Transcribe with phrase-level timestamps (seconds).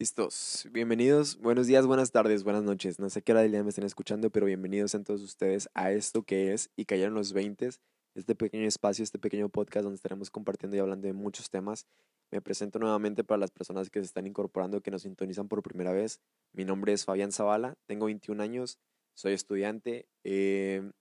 [0.00, 0.66] Listos.
[0.72, 1.36] Bienvenidos.
[1.36, 2.98] Buenos días, buenas tardes, buenas noches.
[2.98, 5.92] No sé qué hora del día me estén escuchando, pero bienvenidos a todos ustedes a
[5.92, 7.68] esto que es Y Cayeron los 20,
[8.14, 11.86] este pequeño espacio, este pequeño podcast donde estaremos compartiendo y hablando de muchos temas.
[12.30, 15.92] Me presento nuevamente para las personas que se están incorporando, que nos sintonizan por primera
[15.92, 16.18] vez.
[16.54, 18.78] Mi nombre es Fabián Zavala, tengo 21 años,
[19.12, 20.92] soy estudiante, eh,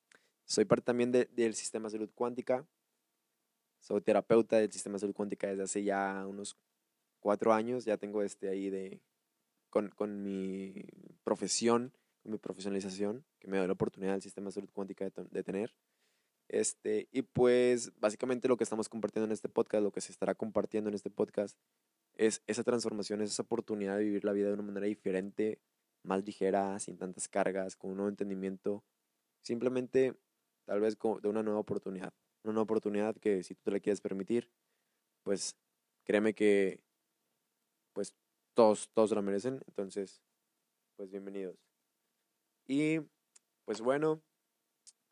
[0.44, 2.68] soy parte también del sistema de salud cuántica,
[3.80, 6.58] soy terapeuta del sistema de salud cuántica desde hace ya unos
[7.20, 9.02] cuatro años, ya tengo este ahí de,
[9.70, 10.86] con, con mi
[11.24, 15.12] profesión, con mi profesionalización, que me da la oportunidad del sistema de salud cuántica de,
[15.30, 15.76] de, tener.
[16.48, 20.36] Este, y pues básicamente lo que estamos compartiendo en este podcast, lo que se estará
[20.36, 21.58] compartiendo en este podcast,
[22.16, 25.62] es esa transformación, es esa oportunidad de vivir la vida de una manera diferente,
[26.04, 28.84] más ligera, sin tantas cargas, con un nuevo entendimiento,
[29.42, 30.16] simplemente
[30.66, 32.14] tal vez de una nueva oportunidad.
[32.44, 34.52] Una nueva oportunidad que si tú te la quieres permitir,
[35.24, 35.56] pues
[36.04, 36.82] créeme que
[38.00, 38.16] pues
[38.54, 39.60] todos, todos lo merecen.
[39.68, 40.22] Entonces,
[40.96, 41.58] pues bienvenidos.
[42.66, 43.02] Y
[43.66, 44.22] pues bueno,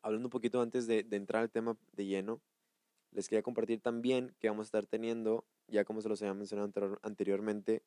[0.00, 2.40] hablando un poquito antes de, entrar al tema de lleno,
[3.10, 6.98] les quería compartir también que vamos a estar teniendo, ya como se los había mencionado
[7.02, 7.82] anteriormente,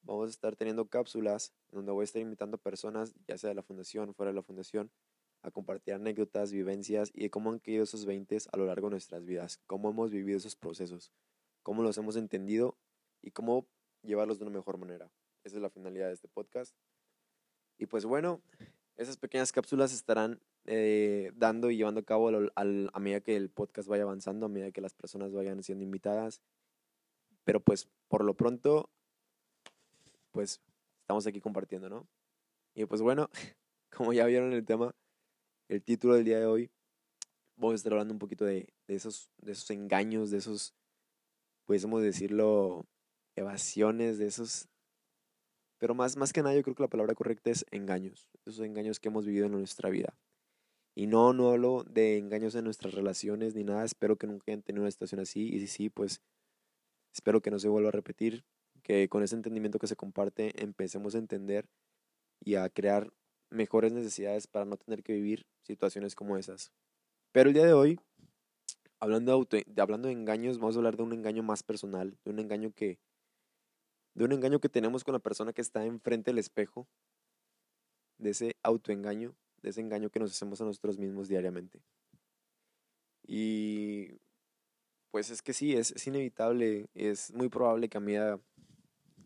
[0.00, 3.62] vamos a estar teniendo cápsulas donde voy a estar invitando personas, ya sea de la
[3.62, 4.90] fundación, fuera de la fundación,
[5.42, 8.92] a compartir anécdotas, vivencias y de cómo han caído esos 20 a lo largo de
[8.92, 11.12] nuestras vidas, cómo hemos vivido esos procesos,
[11.62, 12.78] cómo los hemos entendido
[13.20, 13.66] y cómo
[14.02, 15.10] llevarlos de una mejor manera.
[15.44, 16.74] Esa es la finalidad de este podcast.
[17.78, 18.42] Y pues bueno,
[18.96, 23.88] esas pequeñas cápsulas estarán eh, dando y llevando a cabo a medida que el podcast
[23.88, 26.42] vaya avanzando, a medida que las personas vayan siendo invitadas.
[27.44, 28.90] Pero pues por lo pronto,
[30.32, 30.60] pues
[31.00, 32.06] estamos aquí compartiendo, ¿no?
[32.74, 33.30] Y pues bueno,
[33.96, 34.94] como ya vieron el tema,
[35.68, 36.70] el título del día de hoy,
[37.56, 40.74] voy a estar hablando un poquito de, de esos, de esos engaños, de esos,
[41.64, 42.86] podemos decirlo,
[43.38, 44.68] evasiones, de esos...
[45.78, 48.98] Pero más, más que nada yo creo que la palabra correcta es engaños, esos engaños
[48.98, 50.18] que hemos vivido en nuestra vida.
[50.96, 54.62] Y no, no hablo de engaños en nuestras relaciones ni nada, espero que nunca hayan
[54.62, 56.20] tenido una situación así y si sí, pues
[57.14, 58.44] espero que no se vuelva a repetir,
[58.82, 61.68] que con ese entendimiento que se comparte empecemos a entender
[62.40, 63.12] y a crear
[63.50, 66.72] mejores necesidades para no tener que vivir situaciones como esas.
[67.32, 68.00] Pero el día de hoy,
[69.00, 72.38] hablando de, hablando de engaños, vamos a hablar de un engaño más personal, de un
[72.38, 72.98] engaño que,
[74.18, 76.88] de un engaño que tenemos con la persona que está enfrente del espejo,
[78.18, 81.80] de ese autoengaño, de ese engaño que nos hacemos a nosotros mismos diariamente.
[83.22, 84.08] Y
[85.12, 88.40] pues es que sí, es, inevitable, es muy probable que a medida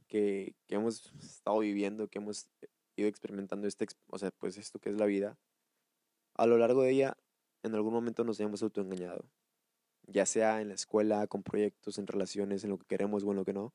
[0.08, 2.50] que, que, hemos estado viviendo, que hemos
[2.96, 5.38] ido experimentando este, o sea, pues esto que es la vida,
[6.34, 7.16] a lo largo de ella,
[7.62, 9.24] en algún momento nos hemos autoengañado,
[10.06, 13.36] ya sea en la escuela, con proyectos, en relaciones, en lo que queremos o en
[13.38, 13.72] lo que no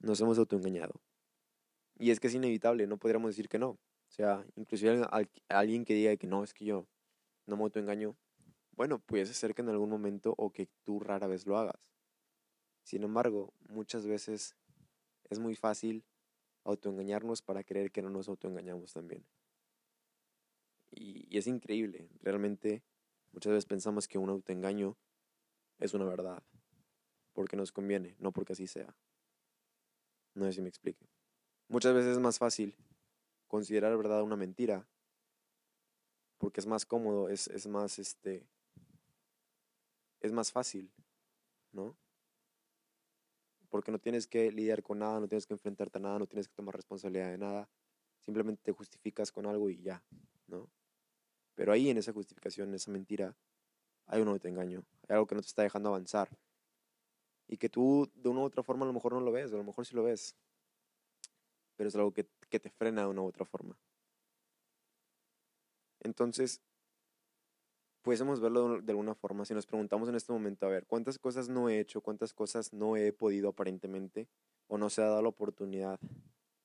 [0.00, 1.00] nos hemos autoengañado.
[1.98, 3.70] Y es que es inevitable, no podríamos decir que no.
[3.70, 5.06] O sea, inclusive
[5.48, 6.86] alguien que diga que no, es que yo
[7.46, 8.16] no me autoengaño,
[8.72, 11.80] bueno, puede ser que en algún momento o que tú rara vez lo hagas.
[12.82, 14.56] Sin embargo, muchas veces
[15.28, 16.04] es muy fácil
[16.64, 19.24] autoengañarnos para creer que no nos autoengañamos también.
[20.90, 22.82] Y, y es increíble, realmente
[23.32, 24.96] muchas veces pensamos que un autoengaño
[25.78, 26.42] es una verdad,
[27.32, 28.96] porque nos conviene, no porque así sea.
[30.34, 31.06] No sé si me explique.
[31.68, 32.74] Muchas veces es más fácil
[33.46, 34.86] considerar verdad una mentira
[36.38, 38.48] porque es más cómodo, es, es más este
[40.20, 40.90] es más fácil,
[41.72, 41.96] ¿no?
[43.68, 46.48] Porque no tienes que lidiar con nada, no tienes que enfrentarte a nada, no tienes
[46.48, 47.68] que tomar responsabilidad de nada,
[48.20, 50.02] simplemente te justificas con algo y ya,
[50.46, 50.70] ¿no?
[51.54, 53.36] Pero ahí en esa justificación, en esa mentira,
[54.06, 56.28] hay un autoengaño, hay algo que no te está dejando avanzar,
[57.50, 59.56] y que tú de una u otra forma a lo mejor no lo ves, a
[59.56, 60.36] lo mejor sí lo ves,
[61.76, 63.76] pero es algo que, que te frena de una u otra forma.
[65.98, 66.60] Entonces,
[68.02, 71.48] pudiésemos verlo de alguna forma si nos preguntamos en este momento, a ver, ¿cuántas cosas
[71.48, 72.00] no he hecho?
[72.00, 74.28] ¿Cuántas cosas no he podido aparentemente?
[74.68, 75.98] ¿O no se ha dado la oportunidad?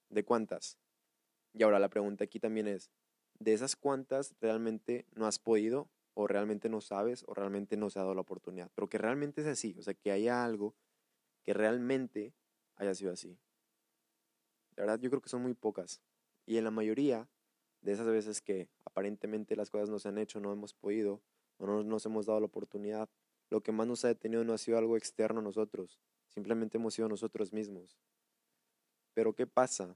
[0.09, 0.77] ¿De cuántas?
[1.51, 2.91] Y ahora la pregunta aquí también es,
[3.39, 7.99] ¿de esas cuántas realmente no has podido o realmente no sabes o realmente no se
[7.99, 8.71] ha dado la oportunidad.
[8.73, 10.73] Pero que realmente es así, o sea, que haya algo
[11.43, 12.33] que realmente
[12.77, 13.37] haya sido así.
[14.75, 16.01] La verdad, yo creo que son muy pocas.
[16.45, 17.29] Y en la mayoría
[17.81, 21.21] de esas veces que aparentemente las cosas no se han hecho, no hemos podido
[21.57, 23.09] o no nos hemos dado la oportunidad,
[23.49, 26.95] lo que más nos ha detenido no ha sido algo externo a nosotros, simplemente hemos
[26.95, 27.99] sido nosotros mismos.
[29.13, 29.95] Pero ¿qué pasa?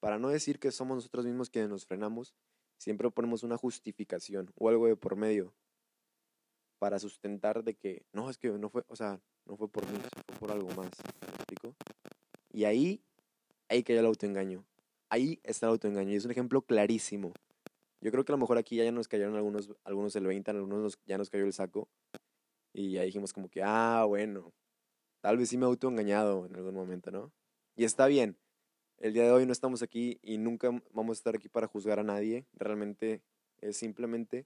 [0.00, 2.34] Para no decir que somos nosotros mismos quienes nos frenamos,
[2.78, 5.52] siempre ponemos una justificación o algo de por medio
[6.78, 9.98] para sustentar de que no, es que no fue, o sea, no fue por mí,
[9.98, 10.90] fue por algo más.
[11.20, 11.74] ¿Me explico?
[12.50, 13.02] Y ahí
[13.68, 14.64] ahí cayó el autoengaño.
[15.10, 17.32] Ahí está el autoengaño y es un ejemplo clarísimo.
[18.00, 20.98] Yo creo que a lo mejor aquí ya nos cayeron algunos, algunos el 20, algunos
[21.06, 21.88] ya nos cayó el saco.
[22.72, 24.52] Y ya dijimos como que, ah, bueno,
[25.20, 27.32] tal vez sí me autoengañado en algún momento, ¿no?
[27.76, 28.36] Y está bien.
[29.00, 32.00] El día de hoy no estamos aquí y nunca vamos a estar aquí para juzgar
[32.00, 32.46] a nadie.
[32.54, 33.22] Realmente
[33.60, 34.44] es simplemente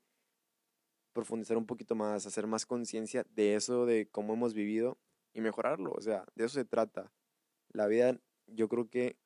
[1.14, 4.98] profundizar un poquito más, hacer más conciencia de eso, de cómo hemos vivido
[5.32, 5.92] y mejorarlo.
[5.92, 7.10] O sea, de eso se trata.
[7.70, 9.16] La vida yo creo que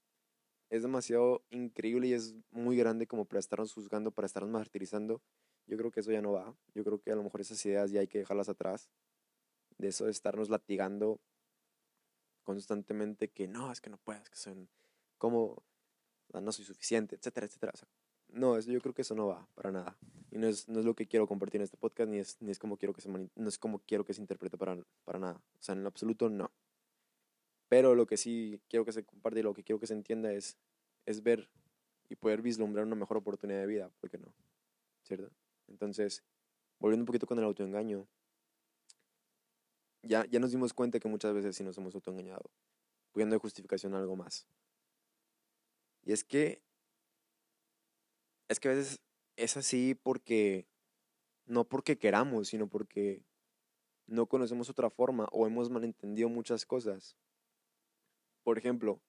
[0.71, 5.21] es demasiado increíble y es muy grande como para estarnos juzgando, para estarnos martirizando.
[5.67, 6.57] Yo creo que eso ya no va.
[6.73, 8.91] Yo creo que a lo mejor esas ideas ya hay que dejarlas atrás.
[9.77, 11.21] De eso de estarnos latigando
[12.45, 14.69] constantemente que no, es que no puedas, que son
[15.19, 15.63] como
[16.33, 17.73] no soy suficiente, etcétera, etcétera.
[18.29, 19.97] no, eso, yo creo que eso no va para nada.
[20.31, 22.51] Y no es, no es lo que quiero compartir en este podcast, ni es, ni
[22.51, 25.43] es como quiero que se no es como quiero que se interprete para, para nada.
[25.59, 26.51] O sea, en lo absoluto no.
[27.69, 30.33] Pero lo que sí quiero que se comparte y lo que quiero que se entienda
[30.33, 30.57] es,
[31.05, 31.49] es ver
[32.09, 34.33] y poder vislumbrar una mejor oportunidad de vida, ¿por qué no?
[35.03, 35.31] ¿Cierto?
[35.67, 36.23] Entonces,
[36.79, 38.07] volviendo un poquito con el autoengaño,
[40.03, 42.51] ya, ya nos dimos cuenta que muchas veces sí nos hemos autoengañado,
[43.13, 44.47] poniendo de justificación algo más.
[46.07, 46.63] Y es que,
[48.49, 49.01] es que a veces
[49.35, 50.69] es así porque,
[51.47, 53.25] no porque queramos, sino porque
[54.07, 57.17] no conocemos otra forma o hemos malentendido muchas cosas.
[58.45, 59.01] Por ejemplo,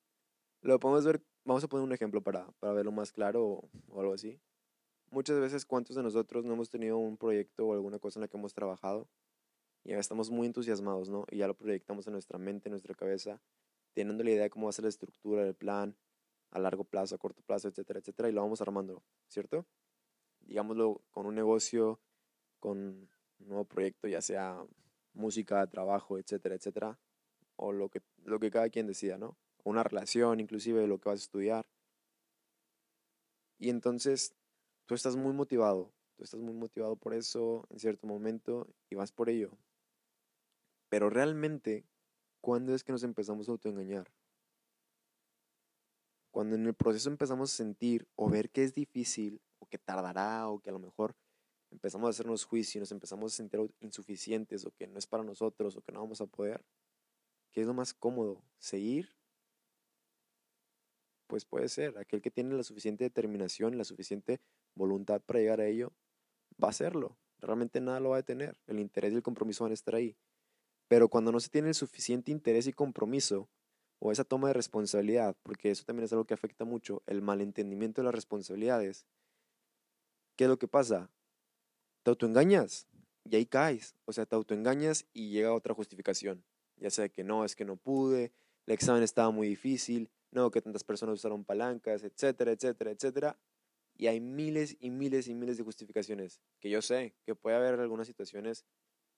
[0.62, 4.16] lo podemos ver, vamos a poner un ejemplo para, para verlo más claro o, algo
[4.16, 4.42] así.
[5.12, 8.28] Muchas veces, ¿cuántos de nosotros no hemos tenido un proyecto o alguna cosa en la
[8.28, 9.08] que hemos trabajado?
[9.84, 11.26] Y ya estamos muy entusiasmados, ¿no?
[11.30, 13.40] Y ya lo proyectamos en nuestra mente, en nuestra cabeza,
[13.94, 15.96] teniendo la idea de cómo va a ser la estructura, el plan,
[16.52, 19.66] a largo plazo, a corto plazo, etcétera, etcétera, y lo vamos armando, ¿cierto?
[20.42, 22.00] Digámoslo con un negocio,
[22.60, 23.10] con un
[23.48, 24.66] nuevo proyecto, ya sea
[25.14, 27.00] música, trabajo, etcétera, etcétera,
[27.56, 29.38] o lo que, lo que cada quien decida, ¿no?
[29.64, 31.68] Una relación, inclusive, lo que vas a estudiar.
[33.60, 34.36] Y entonces
[34.86, 39.12] tú estás muy motivado, tú estás muy motivado por eso en cierto momento y vas
[39.12, 39.58] por ello.
[40.90, 41.86] Pero realmente,
[42.40, 44.08] ¿cuándo es que nos empezamos a autoengañar?
[46.38, 50.48] Cuando en el proceso empezamos a sentir o ver que es difícil o que tardará
[50.50, 51.16] o que a lo mejor
[51.72, 55.24] empezamos a hacernos juicio y nos empezamos a sentir insuficientes o que no es para
[55.24, 56.64] nosotros o que no vamos a poder,
[57.52, 58.44] ¿Qué es lo más cómodo?
[58.60, 59.10] ¿Seguir?
[61.26, 61.98] Pues puede ser.
[61.98, 64.40] Aquel que tiene la suficiente determinación, la suficiente
[64.76, 65.92] voluntad para llegar a ello,
[66.64, 67.18] va a hacerlo.
[67.40, 68.60] Realmente nada lo va a detener.
[68.68, 70.16] El interés y el compromiso van a estar ahí.
[70.88, 73.50] Pero cuando no se tiene el suficiente interés y compromiso,
[74.00, 78.02] o esa toma de responsabilidad, porque eso también es algo que afecta mucho, el malentendimiento
[78.02, 79.06] de las responsabilidades,
[80.36, 81.10] ¿qué es lo que pasa?
[82.04, 82.88] Te autoengañas
[83.24, 83.96] y ahí caes.
[84.06, 86.44] O sea, te autoengañas y llega otra justificación
[86.80, 88.32] ya sea que no, es que no pude,
[88.66, 93.40] el examen estaba muy difícil, no, que tantas personas usaron palancas, etcétera, etcétera, etcétera.
[93.98, 97.80] Y hay miles y miles y miles de justificaciones, que yo sé que puede haber
[97.80, 98.66] algunas situaciones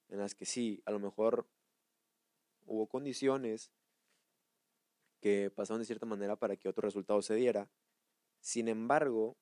[0.07, 1.47] en las que sí, a lo mejor
[2.65, 3.71] hubo condiciones
[5.19, 7.69] que pasaron de cierta manera para que otro resultado se diera.
[8.39, 9.37] Sin embargo,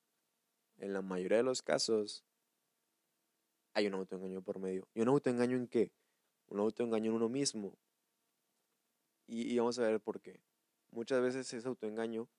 [0.77, 2.25] en la mayoría de los casos,
[3.73, 4.87] hay un autoengaño por medio.
[4.93, 5.91] ¿Y un autoengaño en qué?
[6.47, 7.77] Un autoengaño en uno mismo,
[9.27, 10.39] y, vamos a ver por qué.
[10.91, 12.29] Muchas veces ese autoengaño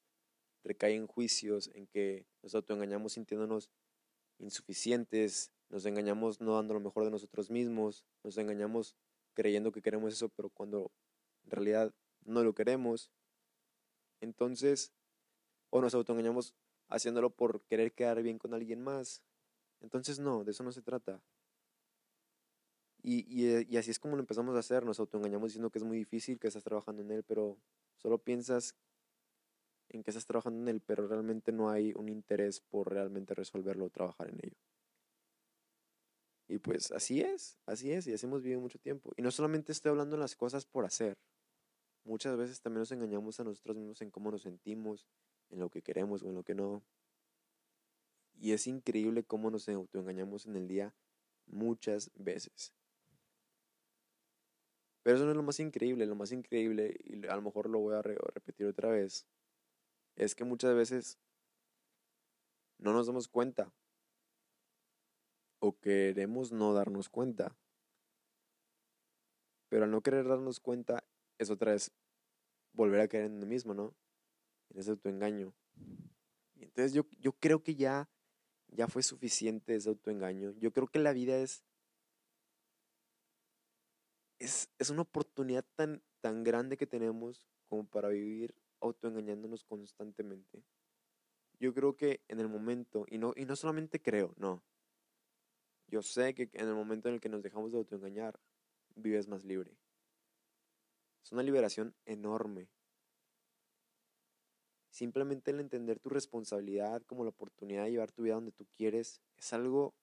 [0.65, 3.71] recae en juicios, en que nos autoengañamos sintiéndonos
[4.39, 8.97] insuficientes, nos engañamos no dando lo mejor de nosotros mismos, nos engañamos
[9.35, 10.91] creyendo que queremos eso, pero cuando
[11.45, 13.11] en realidad no lo queremos.
[14.21, 14.93] Entonces,
[15.71, 16.55] o nos autoengañamos
[16.89, 19.23] haciéndolo por querer quedar bien con alguien más.
[19.81, 21.21] Entonces, no, de eso no se trata.
[23.03, 25.85] Y, eh, y, así es como lo empezamos a hacer, nos autoengañamos diciendo que es
[25.85, 27.57] muy difícil, que estás trabajando en él, pero
[27.97, 28.75] solo piensas
[29.89, 33.87] en que estás trabajando en él, pero realmente no hay un interés por realmente resolverlo
[33.87, 34.57] o trabajar en ello.
[36.49, 39.13] Y pues así es, así es, y así hemos vivido mucho tiempo.
[39.17, 41.17] Y no solamente estoy hablando de las cosas por hacer,
[42.09, 45.07] muchas veces también nos engañamos a nosotros mismos en cómo nos sentimos,
[45.51, 46.83] en lo que queremos o en lo que no.
[48.41, 50.95] Y es increíble cómo nos autoengañamos en el día
[51.47, 52.73] muchas veces.
[55.03, 57.79] Pero eso no es lo más increíble, lo más increíble, y a lo mejor lo
[57.79, 59.27] voy a repetir otra vez,
[60.17, 61.19] es que muchas veces
[62.79, 63.73] no nos damos cuenta
[65.61, 67.57] o queremos no darnos cuenta.
[69.69, 71.05] Pero al no querer darnos cuenta
[71.39, 71.93] es otra vez
[72.73, 73.95] volver a caer en lo mismo, ¿no?
[74.71, 75.55] En ese autoengaño.
[76.55, 78.09] Y entonces yo, yo creo que ya,
[78.69, 80.53] ya fue suficiente ese autoengaño.
[80.59, 81.65] Yo creo que la vida es
[84.39, 90.63] es, una oportunidad tan, tan grande que tenemos como para vivir autoengañándonos constantemente.
[91.61, 94.63] Yo creo que en el momento, y no, y no solamente creo, no.
[95.89, 98.39] Yo sé que en el momento en el que nos dejamos de autoengañar,
[98.95, 99.77] vives más libre.
[101.23, 102.69] Es una liberación enorme.
[104.91, 109.21] Simplemente el entender tu responsabilidad como la oportunidad de llevar tu vida donde tú quieres
[109.37, 109.95] es algo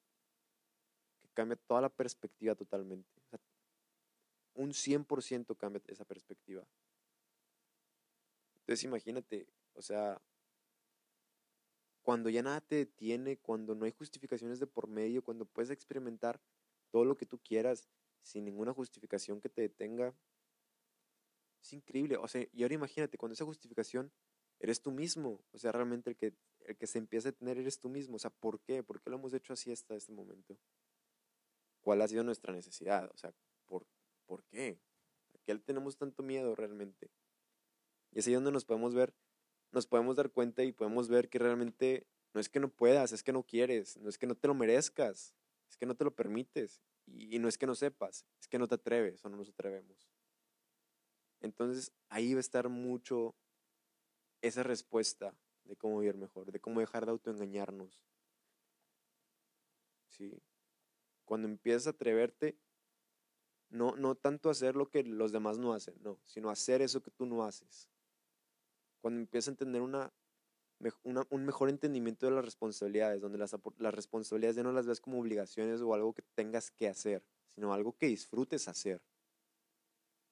[1.21, 3.09] que cambia toda la perspectiva totalmente.
[4.53, 6.65] un 100% cambia esa perspectiva.
[8.59, 10.21] Entonces imagínate, o sea,
[12.01, 16.39] cuando ya nada te detiene, cuando no hay justificaciones de por medio, cuando puedes experimentar
[16.91, 17.89] todo lo que tú quieras
[18.21, 20.13] sin ninguna justificación que te detenga,
[21.65, 22.17] es increíble.
[22.17, 24.11] O sea, y ahora imagínate, cuando esa justificación
[24.59, 26.33] eres tú mismo, o sea, realmente el que,
[26.65, 28.15] el que se empieza a tener eres tú mismo.
[28.15, 28.83] O sea, ¿por qué?
[28.83, 30.57] ¿Por qué lo hemos hecho así hasta este momento?
[31.81, 33.09] ¿Cuál ha sido nuestra necesidad?
[33.13, 33.33] O sea,
[33.65, 33.85] ¿por,
[34.25, 34.79] ¿por qué?
[35.33, 37.11] ¿A qué tenemos tanto miedo realmente?
[38.11, 39.13] Y es ahí donde nos podemos ver,
[39.71, 43.23] nos podemos dar cuenta y podemos ver que realmente no es que no puedas, es
[43.23, 45.35] que no quieres, no es que no te lo merezcas,
[45.69, 46.81] es que no te lo permites.
[47.07, 50.09] Y, no es que no sepas, es que no te atreves o no nos atrevemos.
[51.45, 53.35] Entonces ahí va a estar mucho
[54.41, 55.33] esa respuesta
[55.63, 57.99] de cómo vivir mejor, de cómo dejar de autoengañarnos.
[60.09, 60.41] ¿Sí?
[61.23, 62.57] Cuando empiezas a atreverte,
[63.69, 67.11] no, no tanto hacer lo que los demás no hacen, no, sino hacer eso que
[67.11, 67.89] tú no haces
[69.05, 70.11] cuando empiezas a tener una,
[71.29, 75.19] un mejor entendimiento de las responsabilidades, donde las, las responsabilidades ya no las ves como
[75.19, 77.23] obligaciones o algo que tengas que hacer,
[77.53, 79.03] sino algo que disfrutes hacer.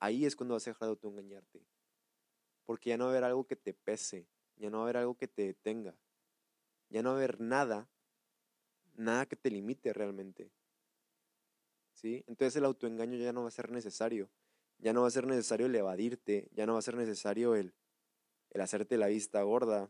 [0.03, 1.65] Ahí es cuando vas a dejar de autoengañarte.
[2.65, 4.97] Porque ya no va a haber algo que te pese, ya no va a haber
[4.97, 5.95] algo que te detenga,
[6.89, 7.89] ya no va a haber nada,
[8.95, 10.51] nada que te limite realmente.
[11.93, 12.21] ¿Sí?
[12.27, 14.29] Entonces el autoengaño ya no va a ser necesario.
[14.77, 17.73] Ya no va a ser necesario el evadirte, ya no va a ser necesario el,
[18.49, 19.89] el hacerte la vista gorda.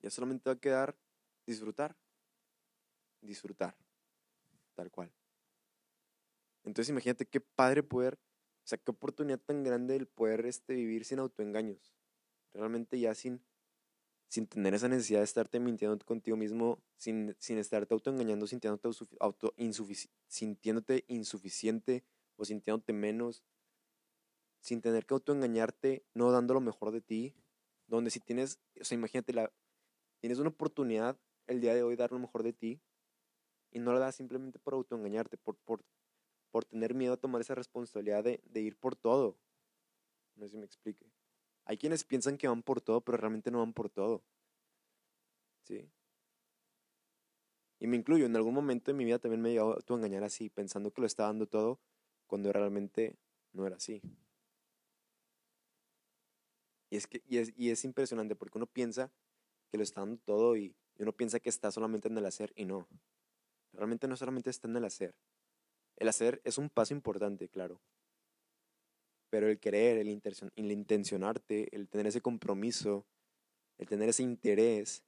[0.00, 0.96] Ya solamente va a quedar
[1.44, 1.96] disfrutar.
[3.20, 3.74] Disfrutar.
[4.76, 5.12] Tal cual.
[6.64, 11.04] Entonces imagínate qué padre poder, o sea, qué oportunidad tan grande el poder este, vivir
[11.04, 11.94] sin autoengaños.
[12.52, 13.42] Realmente ya sin,
[14.28, 18.88] sin tener esa necesidad de estarte mintiendo contigo mismo, sin, sin estarte autoengañando, sintiéndote,
[19.20, 22.04] auto, insuficiente
[22.36, 23.42] o sintiéndote menos,
[24.60, 27.34] sin tener que autoengañarte, no dando lo mejor de ti,
[27.86, 29.52] donde si tienes, o sea, imagínate, la,
[30.20, 32.80] tienes una oportunidad el día de hoy dar lo mejor de ti
[33.72, 35.56] y no la das simplemente por autoengañarte, por,
[36.50, 39.38] por tener miedo a tomar esa responsabilidad de, ir por todo.
[40.36, 41.06] No sé si me explique.
[41.64, 44.22] Hay quienes piensan que van por todo, pero realmente no van por todo.
[45.64, 45.88] ¿Sí?
[47.78, 50.50] Y me incluyo, en algún momento de mi vida también me llegado a autoengañar así,
[50.50, 51.80] pensando que lo estaba dando todo,
[52.26, 53.16] cuando realmente
[53.52, 54.02] no era así.
[56.90, 59.12] Y es, que, y es, y es impresionante porque uno piensa
[59.70, 62.66] que lo está dando todo y, uno piensa que está solamente en el hacer y
[62.66, 62.86] no.
[63.72, 65.14] Realmente no solamente está en el hacer.
[66.00, 67.78] El hacer es un paso importante, claro.
[69.28, 73.06] Pero el querer, el, intencionarte, el tener ese compromiso,
[73.76, 75.04] el tener ese interés,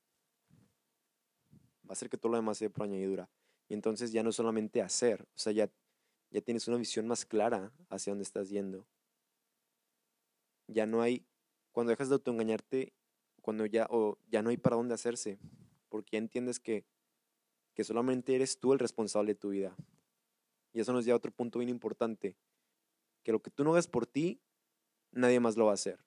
[1.84, 3.30] va a hacer que todo lo demás sea por añadidura.
[3.68, 5.70] Y entonces ya no solamente hacer, o sea, ya,
[6.30, 8.86] ya tienes una visión más clara hacia dónde estás yendo.
[10.68, 11.26] Ya no hay
[11.72, 12.92] cuando dejas de autoengañarte,
[13.40, 15.38] cuando ya, o ya no hay para dónde hacerse,
[15.88, 16.84] porque ya entiendes que,
[17.74, 19.74] que solamente eres tú el responsable de tu vida.
[20.72, 22.36] Y eso nos lleva a otro punto bien importante,
[23.22, 24.40] que lo que tú no hagas por ti,
[25.10, 26.04] nadie más lo va a hacer.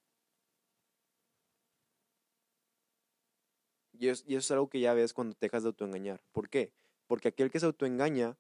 [3.98, 6.22] Y eso, es algo que ya ves cuando te dejas de autoengañar.
[6.32, 6.74] ¿Por qué?
[7.08, 8.38] Porque aquel que se autoengaña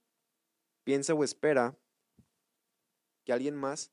[0.83, 1.77] piensa o espera
[3.23, 3.91] que alguien más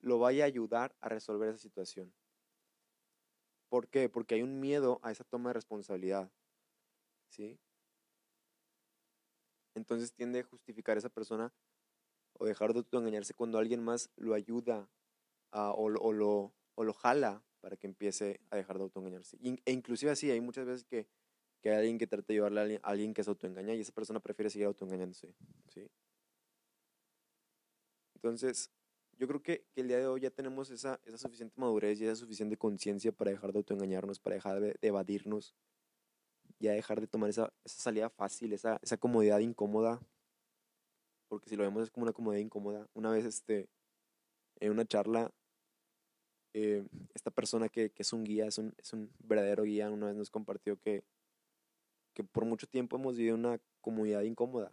[0.00, 2.12] lo vaya a ayudar a resolver esa situación.
[3.68, 4.08] ¿Por qué?
[4.08, 6.30] Porque hay un miedo a esa toma de responsabilidad.
[7.28, 7.58] ¿Sí?
[9.74, 11.52] Entonces tiende a justificar a esa persona
[12.34, 14.88] o dejar de engañarse cuando alguien más lo ayuda
[15.50, 19.36] o, lo, o lo jala para que empiece a dejar de autoengañarse.
[19.42, 21.08] E inclusive así, hay muchas veces que,
[21.60, 24.20] que hay alguien que trata de ayudarle a alguien, que se autoengaña y esa persona
[24.20, 25.34] prefiere seguir autoengañándose.
[25.68, 25.90] ¿sí?
[28.14, 28.70] Entonces,
[29.18, 32.16] yo creo que, el día de hoy ya tenemos esa, esa suficiente madurez y esa
[32.16, 35.54] suficiente conciencia para dejar de autoengañarnos, para dejar de, evadirnos,
[36.58, 40.00] ya dejar de tomar esa, esa salida fácil, esa, esa comodidad incómoda,
[41.28, 42.88] porque si lo vemos es como una comodidad incómoda.
[42.94, 43.68] Una vez este,
[44.60, 45.30] en una charla,
[46.54, 50.06] eh, esta persona que, que, es un guía, es un, es un verdadero guía, una
[50.06, 51.04] vez nos compartió que,
[52.14, 54.72] que por mucho tiempo hemos vivido una comodidad incómoda.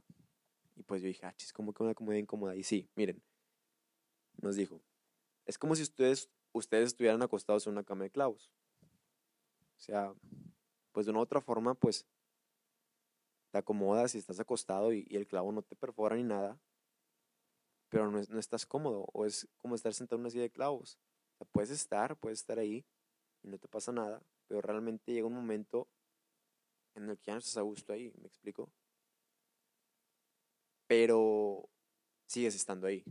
[0.75, 2.55] Y pues yo dije, ah, chis, ¿cómo que una comodidad incómoda?
[2.55, 3.21] Y sí, miren,
[4.41, 4.81] nos dijo,
[5.45, 8.51] es como si ustedes ustedes estuvieran acostados en una cama de clavos.
[9.77, 10.13] O sea,
[10.95, 12.07] pues de una u otra forma, pues
[13.51, 16.57] te acomodas y estás acostado y, el clavo no te perfora ni nada,
[17.89, 20.97] pero no, no, estás cómodo, o es como estar sentado en una silla de clavos.
[21.33, 22.85] O sea, puedes estar, puedes estar ahí
[23.43, 25.89] y no te pasa nada, pero realmente llega un momento
[26.95, 28.71] en el que ya no estás a gusto ahí, ¿me explico?
[30.87, 31.67] Pero
[32.25, 33.03] sigues estando ahí.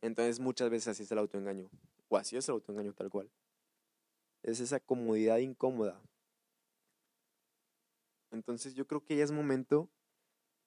[0.00, 1.68] Entonces muchas veces así es el autoengaño,
[2.06, 3.32] o así es el autoengaño tal cual.
[4.44, 6.00] Es esa comodidad incómoda.
[8.32, 9.90] Entonces yo creo que ya es momento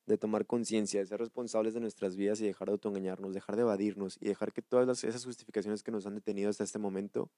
[0.06, 3.64] de tomar conciencia, de ser responsables de nuestras vidas y dejar de autoengañarnos, dejar de
[3.64, 7.32] evadirnos y dejar que todas esas justificaciones que nos han detenido hasta este momento,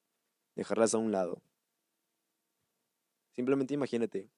[0.55, 1.41] dejarlas a un lado.
[3.31, 4.29] Simplemente imagínate,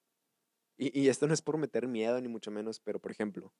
[0.76, 3.52] y, esto no es por meter miedo ni mucho menos, pero por ejemplo,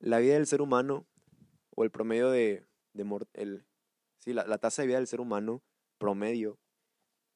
[0.00, 1.06] la vida del ser humano
[1.76, 3.64] o el promedio de, de el,
[4.18, 5.62] sí, la, la, tasa de vida del ser humano
[5.98, 6.58] promedio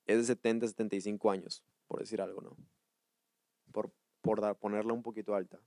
[0.07, 2.57] es de 70 a 75 años, por decir algo, ¿no?
[3.73, 5.61] Por, por dar, ponerla un poquito alta.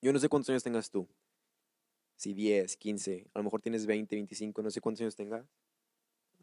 [0.00, 1.08] Yo no sé cuántos años tengas tú.
[2.16, 5.44] Si 10, 15, a lo mejor tienes 20, 25, no sé cuántos años tengas.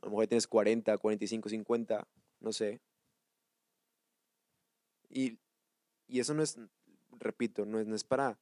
[0.02, 2.08] A lo mejor tienes 40, 45, 50,
[2.40, 2.82] no sé.
[5.10, 5.40] Y,
[6.08, 6.60] y eso no es,
[7.20, 8.40] repito, no es, no es para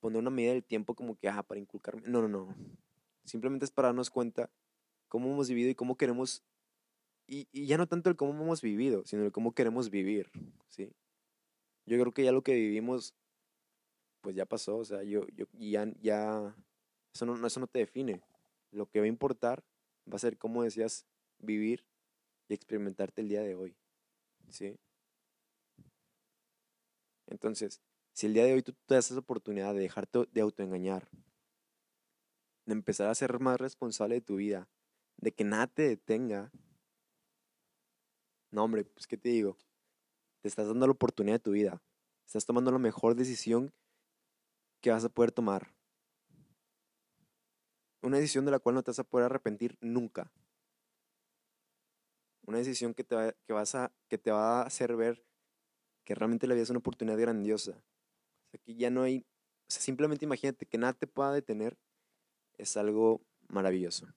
[0.00, 2.02] poner una medida del tiempo como que, ah, para inculcarme.
[2.06, 2.54] No, no, no.
[3.24, 4.50] Simplemente es para darnos cuenta
[5.08, 6.42] cómo hemos vivido y cómo queremos,
[7.26, 10.30] y, y ya no tanto el cómo hemos vivido, sino el cómo queremos vivir,
[10.68, 10.92] ¿sí?
[11.86, 13.14] Yo creo que ya lo que vivimos,
[14.20, 16.54] pues ya pasó, o sea, yo, yo ya, ya,
[17.14, 18.22] eso no, eso no te define.
[18.70, 19.64] Lo que va a importar
[20.10, 21.06] va a ser cómo decías
[21.38, 21.84] vivir
[22.48, 23.76] y experimentarte el día de hoy,
[24.48, 24.78] ¿sí?
[27.26, 27.80] Entonces,
[28.12, 31.08] si el día de hoy tú te das esa oportunidad de dejarte de autoengañar,
[32.66, 34.68] de empezar a ser más responsable de tu vida,
[35.16, 36.52] de que nada te detenga,
[38.50, 39.56] no hombre, pues qué te digo,
[40.42, 41.80] te estás dando la oportunidad de tu vida,
[42.26, 43.72] estás tomando la mejor decisión
[44.80, 45.72] que vas a poder tomar.
[48.02, 50.32] Una decisión de la cual no te vas a poder arrepentir nunca.
[52.44, 55.24] Una decisión que te va, que vas a, que te va a hacer ver
[56.04, 57.72] que realmente la vida es una oportunidad grandiosa.
[57.72, 61.78] O sea, que ya no hay, o sea, simplemente imagínate que nada te pueda detener,
[62.58, 64.12] es algo maravilloso.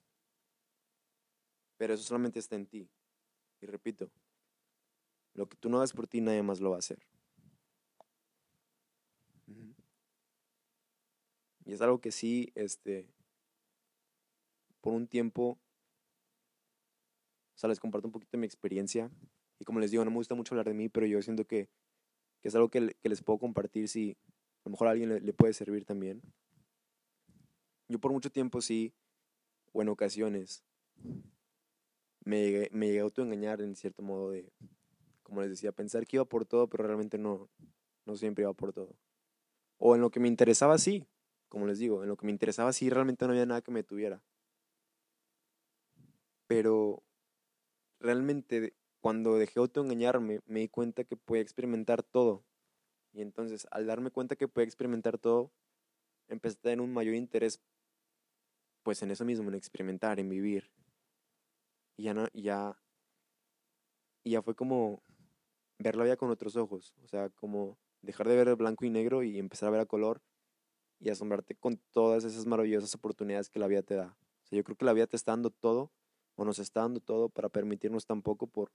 [1.76, 2.90] Pero eso solamente está en ti.
[3.60, 4.10] Y repito,
[5.36, 6.98] lo que tú no hagas por ti, nadie más lo va a hacer.
[11.66, 13.06] Y es algo que sí, este,
[14.80, 15.58] por un tiempo,
[17.54, 19.10] o sea, les comparto un poquito de mi experiencia.
[19.58, 21.68] Y como les digo, no me gusta mucho hablar de mí, pero yo siento que,
[22.42, 25.84] es algo que, les puedo compartir si a lo mejor a alguien le, puede servir
[25.84, 26.22] también.
[27.88, 28.94] Yo por mucho tiempo sí,
[29.72, 30.64] o en ocasiones,
[32.24, 34.52] me llegué, me llegué a autoengañar en cierto modo de,
[35.26, 37.50] como les decía, pensar que iba por todo, pero realmente no,
[38.04, 38.94] no siempre iba por todo.
[39.76, 41.04] O en lo que me interesaba sí,
[41.48, 43.82] como les digo, en lo que me interesaba sí realmente no había nada que me
[43.82, 44.22] tuviera.
[46.46, 47.02] Pero
[47.98, 52.44] realmente cuando dejé autoengañarme, me di cuenta que podía experimentar todo.
[53.12, 55.50] Y entonces, al darme cuenta que podía experimentar todo,
[56.28, 57.60] empecé a tener un mayor interés,
[58.84, 60.70] pues en eso mismo, en experimentar, en vivir.
[61.96, 62.78] Y ya, no, ya,
[64.24, 65.02] ya fue como
[65.78, 68.90] ver la vida con otros ojos, o sea, como dejar de ver el blanco y
[68.90, 70.22] negro y empezar a ver a color
[70.98, 74.16] y asombrarte con todas esas maravillosas oportunidades que la vida te da.
[74.50, 75.92] O yo creo que la vida te está dando todo,
[76.36, 78.70] o nos está dando todo para permitirnos tampoco por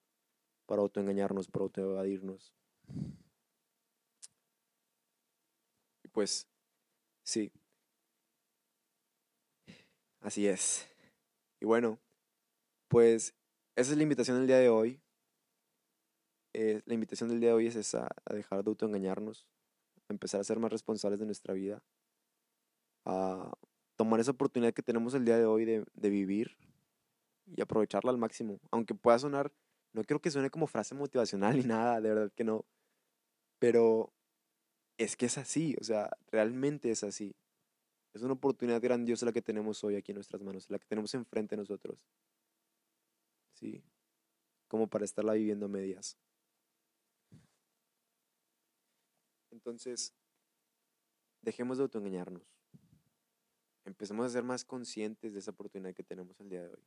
[0.66, 2.54] para autoengañarnos, para autoevadirnos.
[6.04, 6.48] Y pues,
[7.24, 7.52] sí.
[10.22, 10.88] Así es.
[11.60, 12.00] Y bueno,
[12.88, 13.34] pues
[13.76, 15.02] esa es la invitación del día de hoy.
[16.54, 19.48] Eh, la invitación del día de hoy es esa, a dejar de autoengañarnos,
[20.10, 21.84] empezar a ser más responsables de nuestra vida,
[23.06, 23.52] a
[23.96, 26.58] tomar esa oportunidad que tenemos el día de hoy de, de vivir
[27.46, 28.60] y aprovecharla al máximo.
[28.72, 29.52] Aunque pueda sonar
[29.94, 32.66] no creo que suene como frase motivacional ni nada, de verdad que no.
[33.60, 34.14] Pero
[34.98, 37.36] es que es así, o sea, realmente es así.
[38.14, 41.14] Es una oportunidad grandiosa la que tenemos hoy aquí en nuestras manos, la que tenemos
[41.14, 41.98] enfrente de nosotros.
[43.54, 43.84] Sí,
[44.68, 46.18] como para estarla viviendo a medias.
[49.52, 50.14] Entonces,
[51.42, 52.58] dejemos de autoengañarnos.
[53.86, 56.84] Empecemos a ser más conscientes de esa oportunidad que tenemos el día de hoy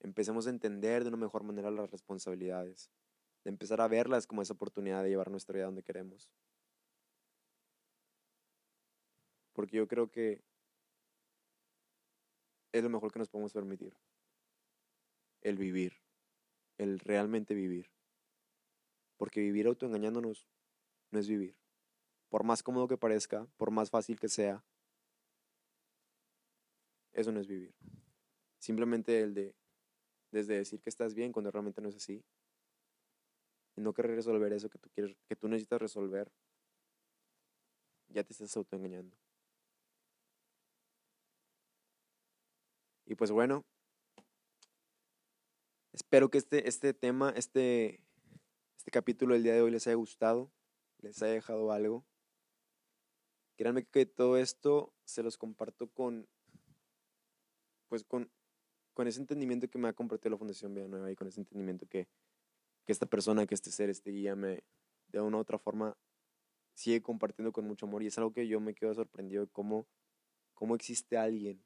[0.00, 2.90] empecemos a entender de una mejor manera las responsabilidades,
[3.44, 6.30] de empezar a verlas como esa oportunidad de llevar nuestra vida donde queremos.
[9.52, 10.42] Porque yo creo que
[12.72, 13.94] es lo mejor que nos podemos permitir.
[15.42, 15.94] el vivir,
[16.76, 17.90] el realmente vivir.
[19.16, 20.46] Porque vivir autoengañándonos
[21.10, 21.59] no es vivir.
[22.30, 24.64] Por más cómodo que parezca, por más fácil que sea,
[27.12, 27.74] eso no es vivir.
[28.58, 29.54] Simplemente el de,
[30.30, 32.24] desde decir que estás bien cuando realmente no es así,
[33.76, 36.30] y no querer resolver eso que tú quieres, que tú necesitas resolver,
[38.08, 39.16] ya te estás autoengañando.
[43.06, 43.64] Y pues bueno,
[45.92, 48.00] espero que este, este tema, este,
[48.76, 50.52] este capítulo del día de hoy les haya gustado,
[51.00, 52.04] les haya dejado algo.
[53.60, 56.26] Créanme que todo esto se los comparto con,
[57.88, 58.30] pues con,
[58.94, 62.08] con ese entendimiento que me ha compartido la Fundación Nueva y con ese entendimiento que,
[62.86, 64.64] esta persona, que este ser, este guía me,
[65.08, 65.94] de una u otra forma,
[66.72, 68.02] sigue compartiendo con mucho amor.
[68.02, 69.86] Y es algo que yo me quedo sorprendido de cómo,
[70.54, 71.62] cómo existe alguien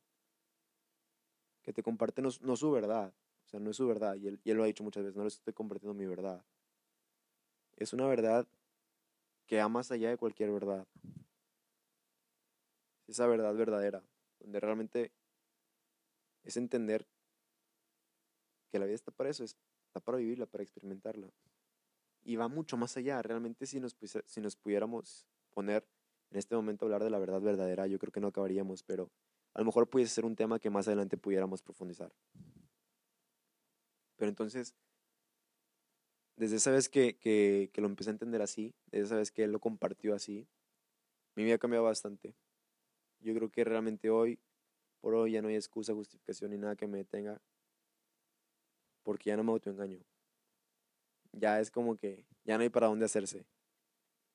[1.62, 4.64] que te comparte no, su verdad, o sea, no es su verdad, y él, lo
[4.64, 6.44] ha dicho muchas veces, no les estoy compartiendo mi verdad.
[7.76, 8.48] Es una verdad
[9.46, 10.88] que va más allá de cualquier verdad.
[13.06, 14.02] Esa verdad verdadera,
[14.40, 15.12] donde realmente
[16.42, 17.06] es entender
[18.70, 21.30] que la vida está para eso, está para vivirla, para experimentarla.
[22.22, 23.20] Y va mucho más allá.
[23.22, 25.86] Realmente si nos, si nos pudiéramos poner
[26.30, 29.10] en este momento a hablar de la verdad verdadera, yo creo que no acabaríamos, pero
[29.54, 32.12] a lo mejor pudiese ser un tema que más adelante pudiéramos profundizar.
[34.16, 34.74] Pero entonces,
[36.36, 39.44] desde esa vez que, que, que, lo empecé a entender así, desde esa vez que
[39.44, 40.48] él lo compartió así,
[41.36, 42.34] mi vida ha cambiado bastante.
[43.24, 44.38] Yo creo que realmente hoy,
[45.00, 47.40] por hoy, ya no hay excusa, justificación ni nada que me detenga,
[49.02, 50.00] porque ya no me autoengaño.
[51.32, 53.46] Ya es como que ya no hay para dónde hacerse.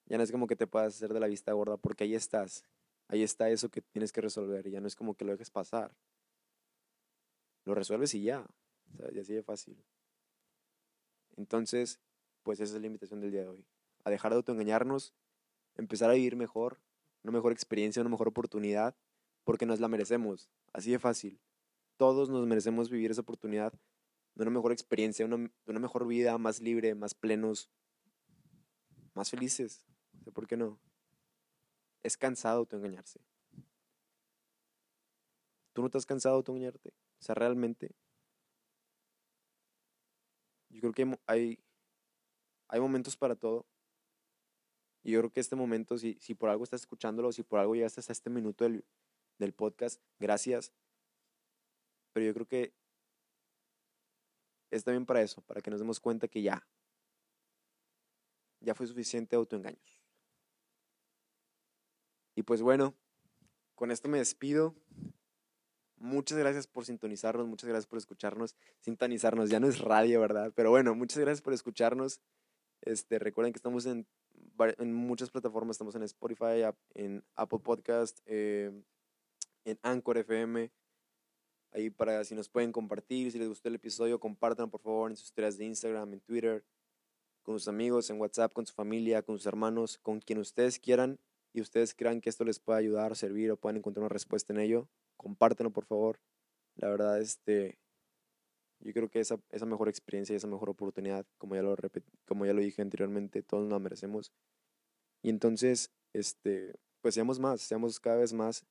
[0.07, 2.63] Ya no es como que te puedas hacer de la vista gorda, porque ahí estás.
[3.07, 5.95] Ahí está eso que tienes que resolver ya no es como que lo dejes pasar.
[7.65, 8.45] Lo resuelves y ya.
[8.97, 9.77] Sea, y así de fácil.
[11.37, 11.99] Entonces,
[12.41, 13.65] pues esa es la invitación del día de hoy.
[14.03, 15.13] A dejar de autoengañarnos,
[15.75, 16.79] empezar a vivir mejor,
[17.23, 18.95] una mejor experiencia, una mejor oportunidad,
[19.43, 20.49] porque nos la merecemos.
[20.73, 21.39] Así de fácil.
[21.97, 23.73] Todos nos merecemos vivir esa oportunidad
[24.35, 27.69] de una mejor experiencia, una, de una mejor vida, más libre, más plenos,
[29.13, 29.85] más felices.
[30.33, 30.79] ¿Por qué no?
[32.03, 33.19] Es cansado autoengañarse.
[35.73, 36.89] ¿Tú no has cansado de autoengañarte?
[37.19, 37.95] O sea, realmente.
[40.69, 41.59] Yo creo que hay,
[42.67, 43.65] hay momentos para todo.
[45.03, 47.75] Y yo creo que este momento, si, si por algo estás escuchándolo, si por algo
[47.75, 48.83] llegaste hasta este minuto del,
[49.37, 50.73] del podcast, gracias.
[52.13, 52.73] Pero yo creo que
[54.71, 56.67] está bien para eso, para que nos demos cuenta que ya,
[58.59, 60.01] ya fue suficiente autoengaños.
[62.35, 62.95] Y pues bueno,
[63.75, 64.75] con esto me despido.
[65.97, 68.55] Muchas gracias por sintonizarnos, muchas gracias por escucharnos.
[68.79, 70.53] Sintonizarnos, ya no es radio, ¿verdad?
[70.55, 72.21] Pero bueno, muchas gracias por escucharnos.
[72.81, 74.07] Este, recuerden que estamos en,
[74.77, 78.71] en muchas plataformas, estamos en Spotify, en Apple Podcast, eh,
[79.65, 80.71] en Anchor FM.
[81.71, 85.17] Ahí para si nos pueden compartir, si les gustó el episodio, compártanlo por favor en
[85.17, 86.65] sus historias de Instagram, en Twitter,
[87.43, 91.19] con sus amigos, en WhatsApp, con su familia, con sus hermanos, con quien ustedes quieran
[91.53, 94.59] y ustedes crean que esto les puede ayudar, servir o pueden encontrar una respuesta en
[94.59, 96.19] ello, compártenlo por favor.
[96.75, 97.77] La verdad, este,
[98.81, 101.75] yo creo que esa, esa mejor experiencia y esa mejor oportunidad, como ya lo
[102.25, 104.31] como ya lo dije anteriormente, todos la merecemos.
[105.21, 108.65] Y entonces, este, pues seamos más, seamos cada vez más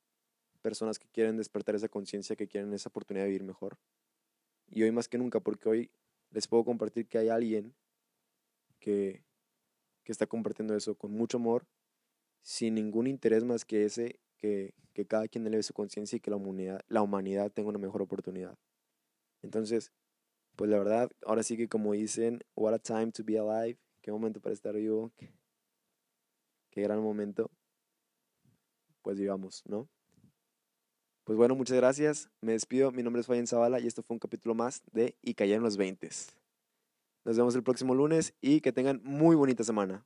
[0.61, 3.77] personas que quieren despertar esa conciencia, que quieren esa oportunidad de vivir mejor.
[4.67, 5.91] Y hoy más que nunca, porque hoy
[6.31, 7.75] les puedo compartir que hay alguien
[8.79, 9.23] que,
[10.03, 11.65] que está compartiendo eso con mucho amor
[12.41, 16.31] sin ningún interés más que ese, que, que cada quien eleve su conciencia y que
[16.31, 18.57] la humanidad, la humanidad tenga una mejor oportunidad.
[19.41, 19.91] Entonces,
[20.55, 24.11] pues la verdad, ahora sí que como dicen, what a time to be alive, qué
[24.11, 25.11] momento para estar vivo,
[26.69, 27.49] qué, gran momento,
[29.01, 29.89] pues vivamos, ¿no?
[31.23, 34.19] Pues bueno, muchas gracias, me despido, mi nombre es Fabián Zavala y esto fue un
[34.19, 36.09] capítulo más de Y cayeron los 20.
[37.25, 40.05] Nos vemos el próximo lunes y que tengan muy bonita semana.